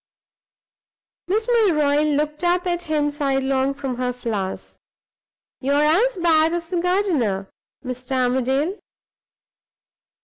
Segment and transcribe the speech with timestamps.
[1.27, 4.79] Miss Milroy looked up at him sidelong from her flowers
[5.59, 7.51] "You are as bad as the gardener,
[7.85, 8.13] Mr.
[8.19, 8.79] Armadale!"